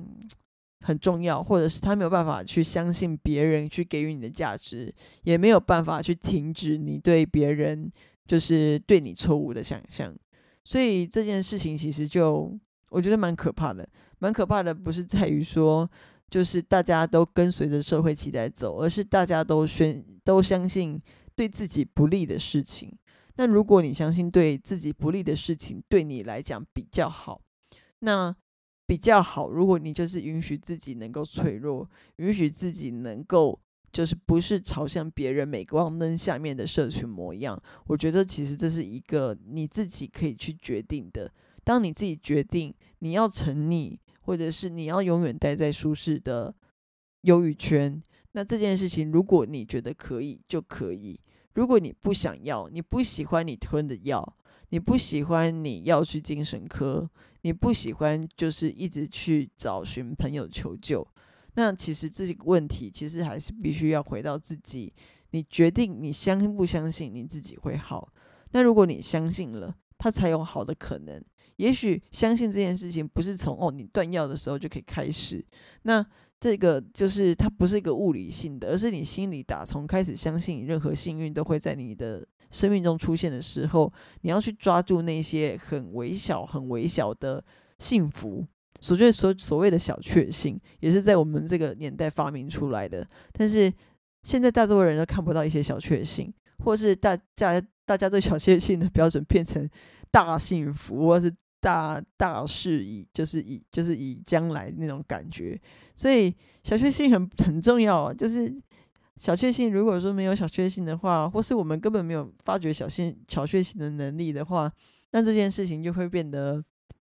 [0.83, 7.91] 很重要，或者是他没有办法去相信别人去给予你的价值，也没有办法去停止你对别人
[8.27, 10.15] 就是对你错误的想象。
[10.65, 12.59] 所以这件事情其实就
[12.91, 15.91] 我觉得蛮可怕的，蛮可怕的不是在于说
[16.31, 21.01] 就是大家都跟随着社会期待走，而是大家都宣都相信
[21.35, 22.97] 对自己不利的事情。
[23.37, 27.41] 那如果你相信对自己不利的事情对你来讲比较好，
[28.01, 28.35] 那
[28.87, 29.51] 比较好。
[29.51, 33.59] 如果你就是允许自己能够脆弱，允许自己能够
[33.93, 41.31] 就是不是朝向别人镁光灯下面的社群模样，我觉得其实这是一个你自己可以去决定的。
[41.63, 46.55] 当你自己决定你要沉溺，或者是你要永远待在舒适的
[47.23, 48.03] 忧郁圈，
[48.33, 51.21] 那这件事情如果你觉得可以，就可以。
[51.55, 54.37] 如果你不想要，你不喜欢你吞的药，
[54.71, 57.09] 你不喜欢你要去精神科，
[57.43, 61.07] 你不喜欢就是一直去找寻朋友求救，
[61.55, 64.93] 那其实这个问题其实还是必须要回到自己，
[65.31, 68.13] 你决定你相不相信你自己会好。
[68.53, 71.23] 那如果你相信了，它才有好的可能。
[71.57, 75.45] 也许相信这件事情不是从哦你断药的时候就可以开始，
[75.83, 76.07] 那。
[76.43, 87.45] 这个就是它不是一个物理性的，而是你心里打从开始相信，任何幸运都会在你的生命中出现的时候，你要去抓住那些很微小、很微小的
[87.79, 88.45] 幸福。
[88.83, 93.09] 所谓所所谓的小确幸，也是在我们这个年代发明出来的。
[93.33, 93.73] 但是
[94.25, 99.67] 现在大多人都看不到一些小确幸，或是大家大家对小确幸的标准变成
[100.11, 101.33] 大幸福，或是。
[101.63, 105.57] 大大事以就是以就是以将来那种感觉，
[105.95, 108.13] 所以小确幸很很重要啊。
[108.13, 108.53] 就是
[109.19, 114.69] 小确幸，如果说没有小确幸的话，或是我们根本没有发掘小幸小确幸的能力的话，
[115.13, 116.61] 那这件事情就会变得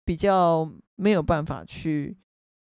[0.10, 2.18] 比较没有办法去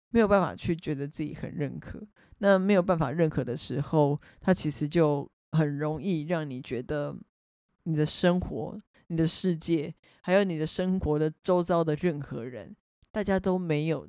[0.10, 2.00] 没有办法去觉得自己很认可。
[2.38, 7.18] 那没有办法认可的时候，它其实就很容易让你觉得
[7.86, 8.80] 你的生活。
[9.08, 9.92] 你的世界，
[10.22, 12.76] 还有你的生活的周遭的任何人，
[13.12, 14.08] 大家都没有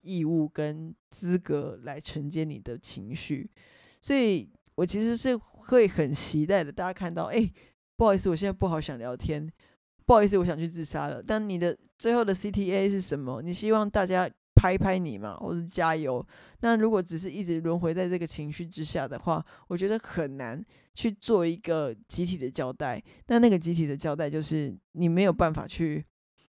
[0.00, 3.50] 义务跟资格来承接你的情绪，
[4.00, 6.72] 所以我其实是会很期待的。
[6.72, 7.52] 大家看到，哎，
[7.96, 9.46] 不好意思，我现在不好想聊天，
[10.06, 11.22] 不好意思，我想去自杀了。
[11.22, 13.42] 但你的最后的 CTA 是什么？
[13.42, 14.30] 你希望大家？
[14.58, 16.26] 拍拍你嘛，或是加油。
[16.60, 20.64] 那如果只是一直轮回在这个情绪之下的话，我觉得很难
[20.94, 23.00] 去做一个集体的交代。
[23.26, 26.02] 那那个集体的交代就是你没有办法去，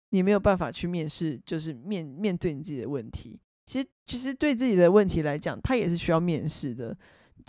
[0.08, 3.38] 你没有办法去面试，就是面面对你自己的问题。
[3.66, 6.96] 其实，其实对自己的问题来讲，他也是需要面试的。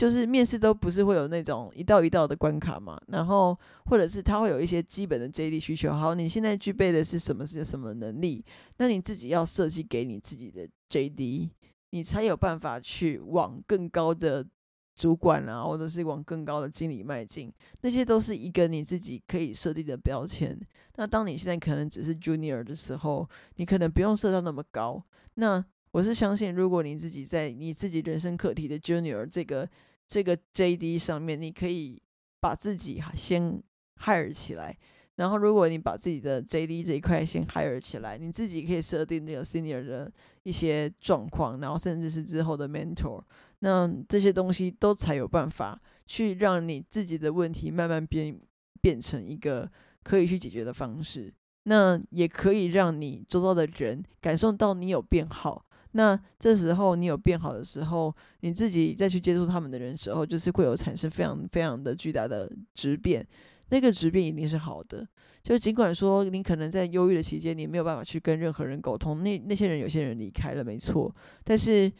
[0.01, 5.93] 就是面试都不是会有那种一道一道的关卡嘛，然后或者是他会有一些基本的 JD 需求。
[5.93, 8.43] 好，你现在具备的是什么是什么能力？
[8.77, 11.51] 那你自己要设计给你自己的 JD，
[11.91, 14.43] 你才有办法去往更高的
[14.95, 17.53] 主管啊，或者是往更高的经理迈进。
[17.81, 20.59] 那些都是一个你自己可以设定的标签。
[20.95, 25.03] 那当你现在可能只是 Junior 的时候，你可能不用设到那么高。
[25.35, 29.69] 那我是相信，如果你自己在你自己人生课题的 Junior 这个
[30.11, 31.97] 这个 JD 上面，你可以
[32.41, 33.63] 把自己先
[34.03, 34.77] hire 起来。
[35.15, 40.11] 然后，如果你把自己的 JD 这一块先 hire 起来，你自己可以设定那个 Senior 的
[40.43, 43.23] 一些状况，然后甚至是之后的 Mentor，
[43.59, 48.37] 那这些东西都才有办法去让你自己的问题慢慢变
[48.81, 49.71] 变成一个
[50.03, 51.33] 可以去解决的方式。
[51.63, 55.65] 那也可以让你周遭的人感受到你有变好。
[55.93, 63.25] 那这时候你有变好的时候，你自己再去接触他们的人时候，就是会有产生非常非常的巨大的质变。
[63.69, 65.07] 那个质变一定是好的。
[65.41, 71.91] 就尽管说你可能在忧郁的期间，你没有办法去跟任何人沟通，那那些人有些人离开了，没错，但是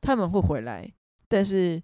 [0.00, 0.92] 他们会回来。
[1.28, 1.80] 但是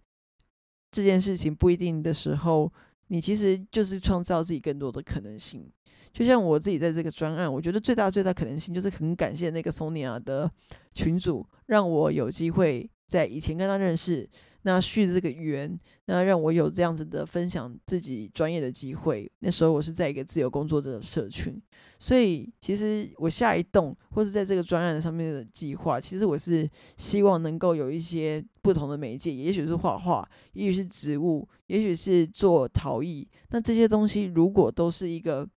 [0.91, 2.73] 这件事情不一定的时候，
[3.09, 5.71] 你其实就是创造自己更多的可能性。
[6.13, 10.51] 就像我自己在这个专案，我觉得最大最大可能性就是很感谢那个 Sonia 的
[10.93, 14.29] 群主，让我有机会在以前跟他认识，
[14.63, 19.31] 那续这个缘，那让我有这样子的分享自己专业的机会。
[19.41, 21.61] 那时候我是在一个自由工作者的社群，
[21.99, 33.29] 所以其实我下一栋或是在这个专案上面的计划，其实我是希望能够有一些不同的媒介，也许是画画，也许是植物，也许是做陶艺。
[33.51, 35.49] 那这些东西如果都是一个。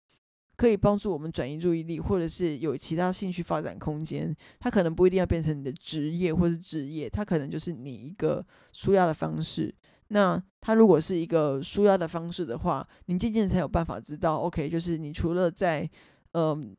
[0.60, 4.36] 可以帮助我们转移注意力，或者是有其他兴趣发展空间。
[4.60, 9.74] 它可能不一定要变成你的职业或是职业，它可能就是你一个舒压的方式。
[10.10, 15.89] 那它如果是一个舒压的方式的话，你渐渐才有办法知道，OK，就是你除了在
[16.34, 16.76] 嗯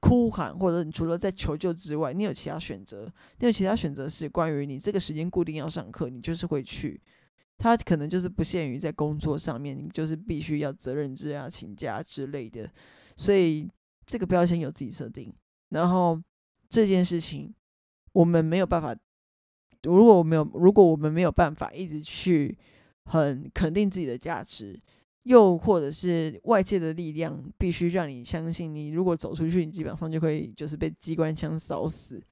[0.00, 3.04] 哭喊，或者你除了在求救之外，你有其他选择。
[3.38, 7.00] 你有其他选择是关于你这个时间固定要上课，你就是会去。
[7.56, 12.68] 它可能就是不限于在工作上面，你就是必须要责任制啊、请假之类的。
[13.16, 13.68] 所以
[14.06, 15.32] 这个标签有自己设定，
[15.70, 16.20] 然后
[16.68, 17.54] 这件事情
[18.12, 18.96] 我们没有办法。
[19.84, 22.54] 如果我没有，如果我们没有办法一直去
[23.06, 24.78] 很肯定自己的价值，
[25.22, 32.22] 又或者是外界的力量必须让你相信，你如果走出去，你基本上就会就是被机关枪扫死。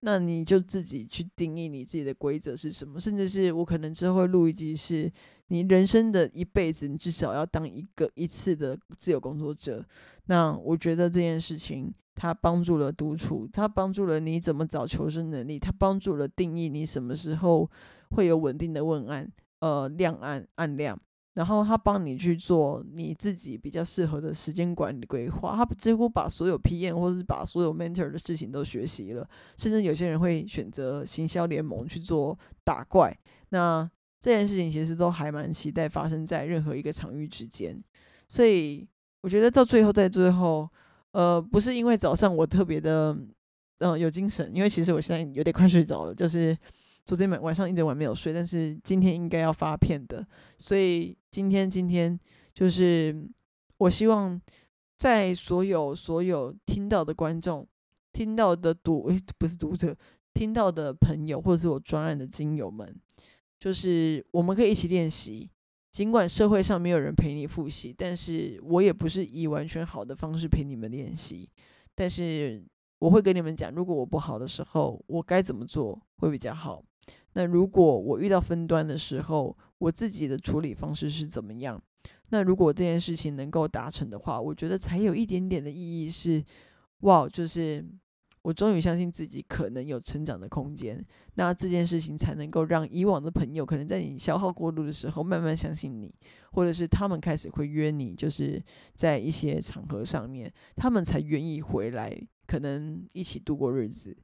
[0.00, 5.10] 那你就自己去定义你自己的规则是什么，甚至是我可能之后会录一集，是
[5.48, 9.84] 你人生的一辈子，你至少要当一个一次的自由工作者。
[10.26, 17.70] 那我觉得这件事情，它帮助了独处，它帮助了你怎么找求生能力，它帮助了定义你什么时候
[18.10, 19.30] 会有稳定的问案，
[19.60, 20.98] 呃，亮暗暗亮。
[21.34, 29.28] 然后他帮你去做你自己比较适合的时间管理规划，他几乎把所有 PM 或者是把所有 mentor 的事情都学习了，
[29.58, 33.12] 甚至有些人会选择行销联盟去做打怪。
[33.48, 33.90] 那
[34.24, 37.78] 这件事情其实都还蛮期待发生在任何一个场域之间。
[38.26, 38.88] 所以
[39.20, 40.66] 我觉得到最后，在最后，
[41.12, 43.14] 呃，不是因为早上我特别的
[43.80, 46.56] 嗯有精神，因为其实我现在有点快睡着了，就是。
[47.06, 52.18] 昨天晚晚上一整晚没有睡，但是今天应该要发片的，所以今天今天
[52.54, 53.14] 就是
[53.76, 54.40] 我希望
[54.96, 57.68] 在所有所有听到的观众、
[58.10, 59.94] 听到的读诶不是读者、
[60.32, 62.96] 听到的朋友或者是我专案的精友们，
[63.58, 65.50] 就是我们可以一起练习。
[65.90, 71.48] 尽管社会上没有人陪你复习，但是我也不是以完全好的方式陪你们练习，
[71.94, 72.64] 但是
[72.98, 76.82] 我会跟你们讲，如果我不好的时候，我该怎么做会比较好。
[77.34, 81.80] 那如果我遇到分端的时候，我自己的处理方式是怎么样？
[82.30, 86.08] 那如果这件事情能够达成的话，我觉得才有一点点的意义。
[86.08, 86.42] 是
[87.02, 87.84] 哇，就是
[88.44, 91.02] 我终于相信自己可能有成长的空间。
[91.36, 96.14] 那这件事情才能够让以往的朋友，可能在你消耗过度的时候，慢慢相信你，
[96.52, 98.62] 或者是他们开始会约你，就是
[98.94, 102.14] 在一些场合上面，他们才愿意回来，
[102.46, 104.14] 可能一起度过日子。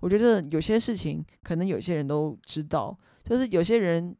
[0.00, 4.16] 我觉得有些事情可能有些人都知道，就是有些人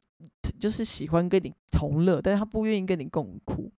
[0.60, 3.72] 就是喜欢跟你同乐，但是他不愿意跟你共苦，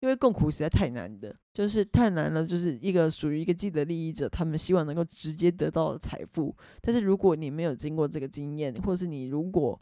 [0.00, 2.46] 因为共苦实在太难的，就是太难了。
[2.46, 9.80] 就是一个属于一个既得利益者，他们希望能够直接得到的财富，但是如果你没有经过这个经验，或是你如果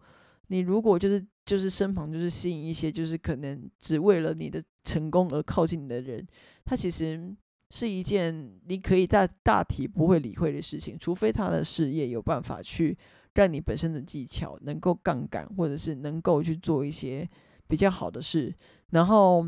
[0.48, 6.26] 你如果就是就是身旁就是吸引一些就是可能只为了你的成功而靠近你的人，
[6.64, 7.36] 他其实。
[7.68, 12.96] 是一件你可以大大体不会理会的事情，除非他的事业有办法去
[13.34, 17.28] 让你本身的技巧能够杠杆，或者是能够去做一些
[17.66, 18.54] 比较好的事，
[18.90, 19.44] 然后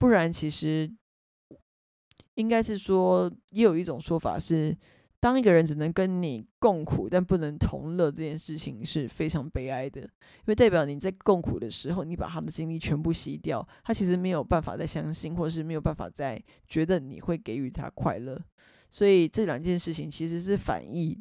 [0.00, 0.90] 不然其实
[2.34, 4.76] 应该是说，也有一种说法是。
[5.22, 10.08] 当一个人只能跟你共苦，但不能同乐，这件事情是非常悲哀的，因
[10.46, 18.42] 为代表你在共苦的时候，你把他的精力全部吸掉，他其实没有办法再相信，或者是没有办法再觉得你会给予他快乐。
[18.88, 21.18] 所以这两件事情其实是反义，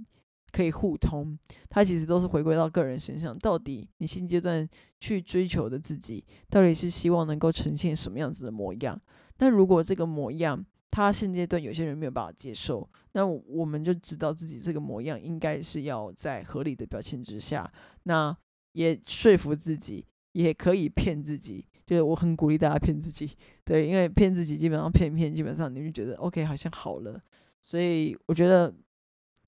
[0.51, 1.37] 可以互通，
[1.69, 4.67] 它其实都是回归到个人身上，到底你现阶段
[4.99, 8.99] 去追求的自己，到底是希望能够呈现什么样子的模样？
[9.37, 17.71] 那如果这个模样，他现阶段有些人没有办法接受，那我们就知道自己这个模样应该是要在合理的表现之下，
[18.03, 18.35] 那
[18.73, 27.21] 也说服自己，也可以骗自己，就是我很鼓励大家骗自己，对，因为骗自己基本上骗骗，基本上你就觉得 OK 好像好了，
[27.61, 28.73] 所以我觉得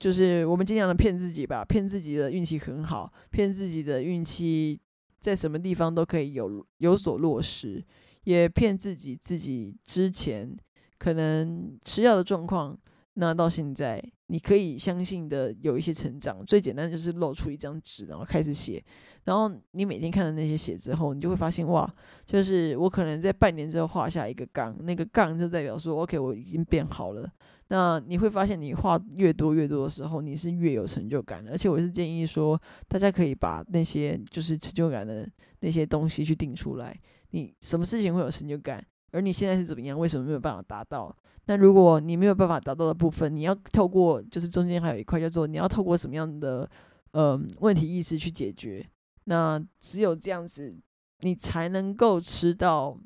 [0.01, 4.81] 就是我们尽量的骗自己吧，骗自己的运气很好，骗自己的运气
[5.19, 7.85] 在什么地方都可以有有所落实，
[8.23, 10.57] 也骗自己自己之前。
[10.97, 12.75] 可能吃药的状况，
[13.13, 16.43] 那到现在你可以相信的有一些成长。
[16.45, 18.83] 最简单就是露出一张纸，然后开始写。
[19.25, 21.91] 然后你每天看的那些写之后，你就会发现哇，
[22.25, 27.31] 就是我可能在半年之后画下一个杠，那个杠就代表说 OK，我已经变好了。
[27.73, 31.51] 那你会发现，你画越多越多的时候，你是越有成就感的。
[31.51, 35.25] 而且我是建议说，大家可以把那些就是成就感的
[35.61, 36.93] 那些东西去定出来。
[37.29, 38.85] 你什么事情会有成就感？
[39.13, 39.97] 而你现在是怎么样？
[39.97, 41.15] 为什么没有办法达到？
[41.45, 46.69] 那如果你没有办法达到的部分，你要透过就是中间还有一块叫做你要透过什么样的
[47.13, 48.85] 呃问题意识去解决？
[49.23, 50.77] 那只有这样子，
[51.21, 52.99] 你才能够吃到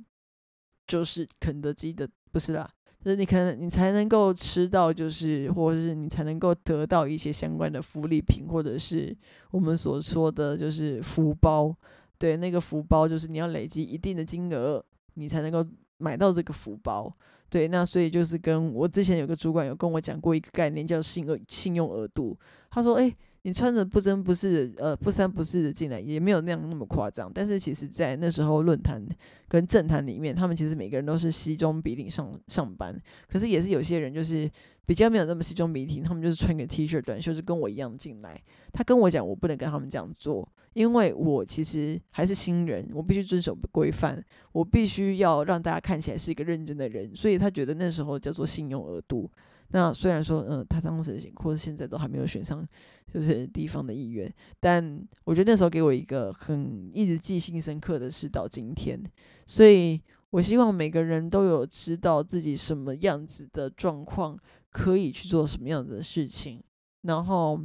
[0.88, 2.68] 就是肯德基的不是啦，
[3.06, 9.16] 就是你可能你才能够吃到就是或者是你才能够得到一些相关的福利品，或者是
[9.52, 11.74] 我们所说的就是福包。
[12.18, 14.84] 对，那个福包就是你要累积一定的金额，
[15.14, 15.64] 你才能够。
[15.98, 17.10] 买到这个福包，
[17.50, 22.38] 对，那所以就是跟我之前有个主管有跟我讲过一个概念，叫信额信用额度。
[22.70, 23.16] 他说：“哎，
[23.46, 27.32] 你穿着不真不是呃不三不四的进来，也没有那样那么夸张。
[27.32, 29.06] 但是其实，在那时候论坛
[29.48, 33.00] 跟政坛里面，他们其实每个人都是西装笔挺上上班。
[33.30, 34.50] 可是也是有些人就是
[34.88, 38.42] 比较没有那么西装笔挺，他们就是穿个 T 恤短袖，就跟我一样进来。
[38.74, 44.20] 他跟我讲，我不能跟他们这样做，因为我其实还是新人，我必须遵守规范，
[44.54, 47.16] 我必须要让大家看起来是一个认真的人。
[47.16, 49.30] 所以他觉得那时候叫做信用额度。
[49.70, 52.66] 那虽然说，嗯，他当时或者现在都还没有选上，
[53.12, 59.02] 就是地方的议员，但我觉得那时候给我一个很一直记性深刻的是到今天，
[59.46, 64.38] 所以我希望每个人都有知道自己什么样子的状况
[64.70, 66.64] 可以去做什么样子的事情，
[67.02, 67.60] 然后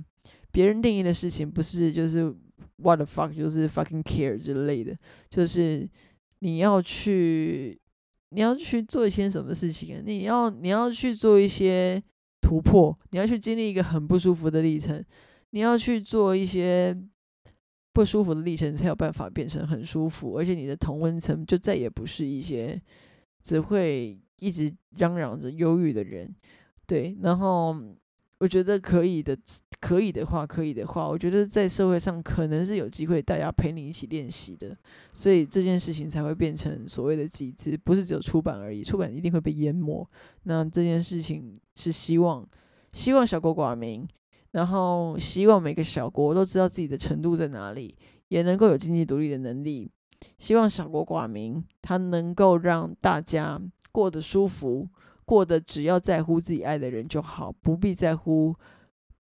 [0.50, 2.34] 别人定义的事情不是就是
[2.76, 4.96] what the fuck，就是 fucking care 之类的，
[5.28, 5.88] 就是
[6.40, 7.79] 你要去。
[8.30, 10.02] 你要去做一些什么事情？
[10.04, 12.02] 你要你要去做一些
[12.40, 15.04] 突破，你要去经历一个很不舒服的历程，
[15.50, 16.96] 你要去做一些
[17.92, 20.38] 不舒服的历程，才有办法变成很舒服。
[20.38, 22.80] 而且你的同温层就再也不是一些
[23.42, 26.34] 只会一直嚷嚷着忧郁的人，
[26.86, 27.16] 对。
[27.20, 27.76] 然后
[28.38, 29.36] 我觉得可以的。
[29.80, 34.76] 可以的话，可以的话，我觉得在社会上可能是有机会大家陪你一起练习的，
[35.10, 40.06] 所以这件事情才会变成所谓的集资，不是只有出版而已，出版一定会被淹没。
[40.42, 42.46] 那这件事情是希望，
[42.92, 44.06] 希望小国寡民，
[44.50, 47.96] 然后希望每个小国都知道自己的程度在哪里，
[48.28, 49.90] 也能够有经济独立的能力。
[50.36, 53.58] 希望小国寡民，它能够让大家
[53.90, 54.86] 过得舒服，
[55.24, 58.54] 过得只要在乎自己爱的人就好，不必在乎。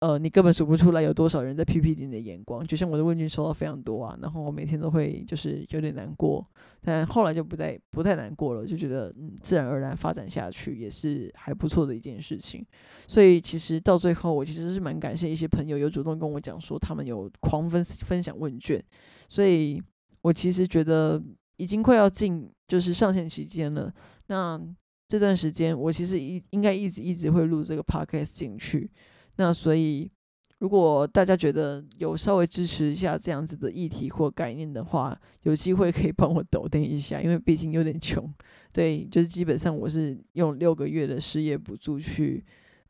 [0.01, 6.43] 呃，你根本数不出来有多少人在批评你的眼光，就像我的问卷收到非常多啊，然后我每天都会就是有点难过，
[6.81, 12.65] 但后来就不再不太难过了，就觉得嗯，自然而然发展下去也是还不错的一件事情。
[13.05, 18.83] 所以其实到最后，我其实是蛮感谢一些朋友有主动跟我讲说，他们有狂分分享问卷，
[19.29, 19.79] 所以
[20.23, 21.21] 我其实觉得
[21.57, 23.93] 已经快要进就是上线期间了。
[24.25, 24.59] 那
[25.07, 28.89] 这段时间我其实一应该一直一直会录这个 podcast 进去。
[29.37, 30.11] 那所以，
[30.59, 38.31] 如果大家觉得有稍微支持一下这样子的议题或概念的话，有机会可以帮我抖登一下，因为毕竟有点穷。
[38.71, 42.43] 对，就是基本上我是用六个月的失业补助去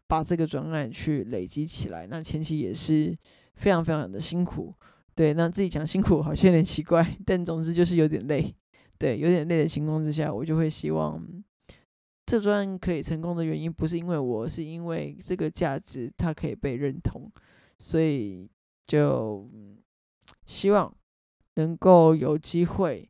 [0.07, 3.17] 把这个专案去累积起来，那前期也是
[3.55, 4.73] 非常非常的辛苦。
[5.15, 8.53] 对，那自己讲辛苦好像有点奇怪，但总之就是有点累。
[8.97, 11.21] 对，有点累的情况之下，我就会希望。
[12.31, 17.29] 这专可以成功的原因不是因为我，是因为这个价值它可以被认同，
[17.77, 18.49] 所以
[18.87, 19.49] 就
[20.45, 20.95] 希望
[21.55, 23.09] 能够有机会，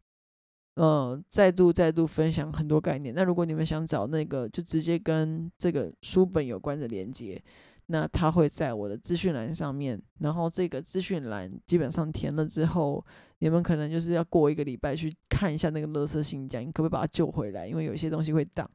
[0.73, 3.13] 呃，再度再度分享很多概念。
[3.13, 7.39] 那如果你们想找那个就直接跟这个书本有关的连接，
[7.85, 10.01] 那它会在我的资讯栏上面。
[10.17, 13.05] 然后这个资讯栏基本上填了之后，
[13.37, 17.67] 你们可能就是要过一个礼拜去看一下那个乐色信箱，你可不可以把它救回来？
[17.67, 18.67] 因为有些东西会挡。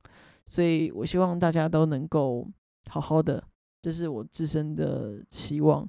[0.46, 2.48] 所以我希望大家都能够
[2.88, 3.42] 好好的，
[3.82, 5.86] 这是我自身的希望。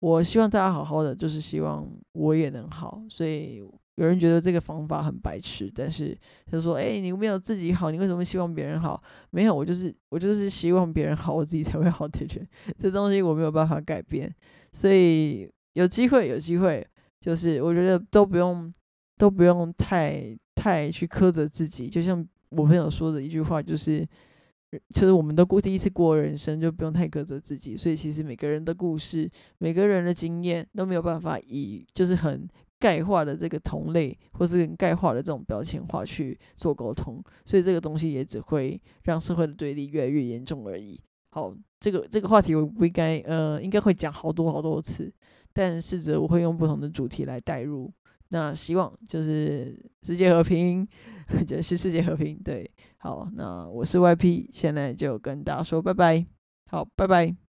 [0.00, 3.02] 我希望大家好好的，就是希望我也能好。
[3.10, 3.62] 所以
[3.96, 12.48] 有人觉得这个方法很白痴，但是他说：“哎，你没有自己好，你为什么希望别人好？”没有，我就是我就是希望别人好，我自己才会好的人。
[12.78, 14.32] 这东西我没有办法改变。
[14.72, 16.86] 所以有机会，有机会，
[17.20, 18.72] 就是我觉得都不用
[19.16, 22.26] 都不用太太去苛责自己，就像。
[22.50, 24.06] 我朋友说的一句话就是，
[24.94, 27.76] 其实我们都过第一次过人生，就不用太苛责自己。
[27.76, 37.22] 所以其实每个人的故事、每个人的经验都没有办法以就是很概化的这个同类，或是很概化的这种标签化去做沟通。
[37.44, 41.00] 所以这个东西也只会让社会的对立越来越严重而已。
[41.30, 45.12] 好，这个这个话题我不应该呃，应该会讲好多好多次，
[45.52, 47.92] 但试着我会用不同的主题来带入。
[48.30, 50.86] 那希望就是世界和平，
[51.46, 52.38] 就是世界和平。
[52.42, 56.26] 对，好，那我是 YP，现在就跟大家说拜拜，
[56.70, 57.47] 好，拜拜。